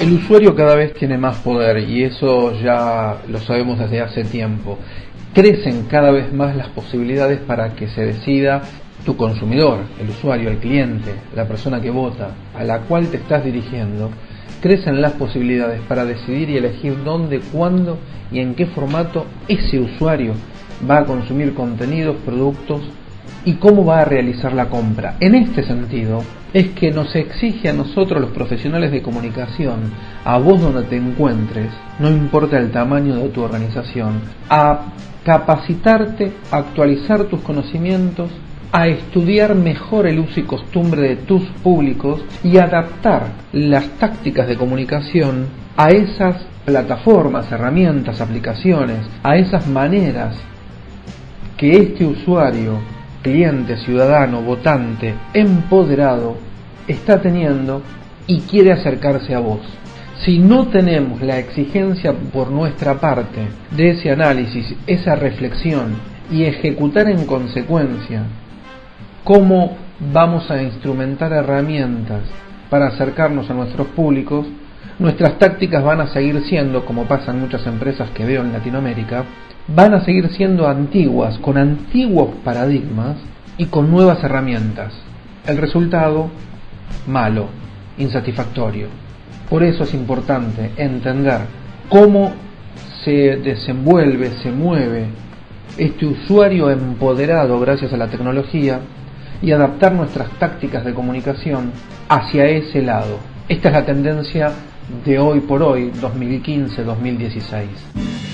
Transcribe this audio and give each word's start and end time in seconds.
El 0.00 0.14
usuario 0.14 0.56
cada 0.56 0.76
vez 0.76 0.94
tiene 0.94 1.18
más 1.18 1.36
poder 1.40 1.86
y 1.86 2.04
eso 2.04 2.58
ya 2.58 3.18
lo 3.28 3.38
sabemos 3.38 3.78
desde 3.78 4.00
hace 4.00 4.24
tiempo. 4.24 4.78
Crecen 5.34 5.88
cada 5.90 6.10
vez 6.10 6.32
más 6.32 6.56
las 6.56 6.68
posibilidades 6.68 7.38
para 7.40 7.74
que 7.74 7.86
se 7.88 8.06
decida 8.06 8.62
tu 9.04 9.18
consumidor, 9.18 9.80
el 10.00 10.08
usuario, 10.08 10.48
el 10.48 10.56
cliente, 10.56 11.12
la 11.36 11.46
persona 11.46 11.82
que 11.82 11.90
vota, 11.90 12.30
a 12.58 12.64
la 12.64 12.80
cual 12.80 13.08
te 13.08 13.18
estás 13.18 13.44
dirigiendo, 13.44 14.10
crecen 14.62 15.02
las 15.02 15.12
posibilidades 15.12 15.82
para 15.82 16.06
decidir 16.06 16.48
y 16.48 16.56
elegir 16.56 17.04
dónde, 17.04 17.40
cuándo 17.52 17.98
y 18.32 18.38
en 18.38 18.54
qué 18.54 18.64
formato 18.64 19.26
ese 19.48 19.80
usuario 19.80 20.32
va 20.90 21.00
a 21.00 21.04
consumir 21.04 21.52
contenidos, 21.52 22.16
productos 22.24 22.80
y 23.44 23.54
cómo 23.54 23.84
va 23.84 24.00
a 24.00 24.04
realizar 24.04 24.52
la 24.52 24.68
compra. 24.68 25.16
En 25.20 25.34
este 25.34 25.62
sentido, 25.62 26.22
es 26.52 26.68
que 26.70 26.90
nos 26.90 27.14
exige 27.14 27.68
a 27.68 27.72
nosotros 27.72 28.20
los 28.20 28.30
profesionales 28.30 28.90
de 28.90 29.02
comunicación, 29.02 29.92
a 30.24 30.38
vos 30.38 30.60
donde 30.60 30.82
te 30.82 30.96
encuentres, 30.96 31.68
no 31.98 32.08
importa 32.08 32.58
el 32.58 32.70
tamaño 32.70 33.16
de 33.16 33.28
tu 33.28 33.42
organización, 33.42 34.20
a 34.48 34.92
capacitarte, 35.24 36.32
a 36.50 36.58
actualizar 36.58 37.24
tus 37.24 37.40
conocimientos, 37.40 38.30
a 38.72 38.86
estudiar 38.86 39.54
mejor 39.54 40.06
el 40.06 40.20
uso 40.20 40.40
y 40.40 40.44
costumbre 40.44 41.02
de 41.02 41.16
tus 41.16 41.42
públicos 41.62 42.22
y 42.44 42.58
adaptar 42.58 43.32
las 43.52 43.88
tácticas 43.98 44.46
de 44.46 44.56
comunicación 44.56 45.46
a 45.76 45.88
esas 45.88 46.44
plataformas, 46.64 47.50
herramientas, 47.50 48.20
aplicaciones, 48.20 48.98
a 49.22 49.36
esas 49.36 49.66
maneras 49.66 50.36
que 51.56 51.72
este 51.72 52.06
usuario 52.06 52.78
cliente, 53.22 53.76
ciudadano, 53.78 54.42
votante, 54.42 55.14
empoderado, 55.34 56.36
está 56.86 57.20
teniendo 57.20 57.82
y 58.26 58.40
quiere 58.40 58.72
acercarse 58.72 59.34
a 59.34 59.40
vos. 59.40 59.60
Si 60.24 60.38
no 60.38 60.68
tenemos 60.68 61.22
la 61.22 61.38
exigencia 61.38 62.12
por 62.12 62.50
nuestra 62.50 63.00
parte 63.00 63.48
de 63.70 63.90
ese 63.90 64.10
análisis, 64.10 64.74
esa 64.86 65.14
reflexión 65.14 65.94
y 66.30 66.44
ejecutar 66.44 67.08
en 67.08 67.24
consecuencia 67.26 68.24
cómo 69.24 69.76
vamos 70.12 70.50
a 70.50 70.62
instrumentar 70.62 71.32
herramientas 71.32 72.22
para 72.68 72.88
acercarnos 72.88 73.50
a 73.50 73.54
nuestros 73.54 73.88
públicos, 73.88 74.46
nuestras 74.98 75.38
tácticas 75.38 75.82
van 75.82 76.00
a 76.00 76.08
seguir 76.08 76.42
siendo, 76.44 76.84
como 76.84 77.04
pasa 77.04 77.32
en 77.32 77.40
muchas 77.40 77.66
empresas 77.66 78.10
que 78.10 78.24
veo 78.24 78.42
en 78.42 78.52
Latinoamérica, 78.52 79.24
van 79.68 79.94
a 79.94 80.04
seguir 80.04 80.28
siendo 80.30 80.68
antiguas, 80.68 81.38
con 81.38 81.56
antiguos 81.56 82.30
paradigmas 82.44 83.16
y 83.56 83.66
con 83.66 83.90
nuevas 83.90 84.22
herramientas. 84.24 84.92
El 85.46 85.58
resultado, 85.58 86.28
malo, 87.06 87.46
insatisfactorio. 87.98 88.88
Por 89.48 89.62
eso 89.62 89.84
es 89.84 89.94
importante 89.94 90.72
entender 90.76 91.40
cómo 91.88 92.32
se 93.04 93.36
desenvuelve, 93.36 94.30
se 94.42 94.50
mueve 94.50 95.06
este 95.76 96.06
usuario 96.06 96.70
empoderado 96.70 97.58
gracias 97.60 97.92
a 97.92 97.96
la 97.96 98.08
tecnología 98.08 98.80
y 99.42 99.52
adaptar 99.52 99.92
nuestras 99.92 100.30
tácticas 100.38 100.84
de 100.84 100.94
comunicación 100.94 101.72
hacia 102.08 102.46
ese 102.46 102.82
lado. 102.82 103.18
Esta 103.48 103.68
es 103.68 103.74
la 103.74 103.86
tendencia 103.86 104.52
de 105.04 105.18
hoy 105.18 105.40
por 105.40 105.62
hoy, 105.62 105.90
2015-2016. 106.00 108.29